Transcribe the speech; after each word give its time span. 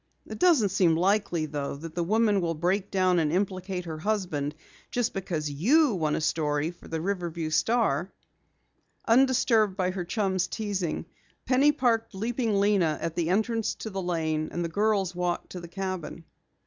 "It 0.25 0.39
doesn't 0.39 0.69
seem 0.69 0.95
likely, 0.95 1.45
though, 1.45 1.75
that 1.75 1.93
the 1.93 2.01
woman 2.01 2.41
will 2.41 2.55
break 2.55 2.89
down 2.89 3.19
and 3.19 3.31
implicate 3.31 3.85
her 3.85 3.99
husband 3.99 4.55
just 4.89 5.13
because 5.13 5.47
you 5.51 5.93
want 5.93 6.15
a 6.15 6.21
story 6.21 6.71
for 6.71 6.87
the 6.87 6.99
Riverview 6.99 7.51
Star." 7.51 8.11
Undisturbed 9.07 9.77
by 9.77 9.91
her 9.91 10.03
chum's 10.03 10.47
teasing, 10.47 11.05
Penny 11.45 11.71
parked 11.71 12.15
Leaping 12.15 12.59
Lena 12.59 12.97
at 12.99 13.15
the 13.15 13.29
entrance 13.29 13.75
to 13.75 13.91
the 13.91 14.01
lane, 14.01 14.49
and 14.51 14.65
the 14.65 14.69
girls 14.69 15.13
walked 15.13 15.51
to 15.51 15.59
the 15.59 15.67
cabin. 15.67 16.23